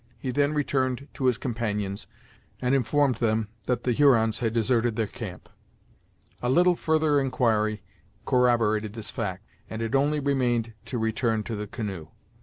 He 0.17 0.31
then 0.31 0.55
returned 0.55 1.07
to 1.13 1.25
his 1.27 1.37
companions, 1.37 2.07
and 2.59 2.73
informed 2.73 3.17
them 3.17 3.49
that 3.65 3.83
the 3.83 3.91
Hurons 3.91 4.39
had 4.39 4.51
deserted 4.51 4.95
their 4.95 5.05
camp. 5.05 5.47
A 6.41 6.49
little 6.49 6.75
further 6.75 7.19
inquiry 7.19 7.83
corroborated 8.25 8.93
this 8.93 9.11
fact, 9.11 9.45
and 9.69 9.79
it 9.79 9.93
only 9.93 10.19
remained 10.19 10.73
to 10.85 10.97
return 10.97 11.43
to 11.43 11.55
the 11.55 11.67
canoe. 11.67 12.07